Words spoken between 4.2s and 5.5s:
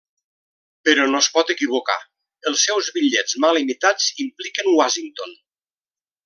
impliquen Washington!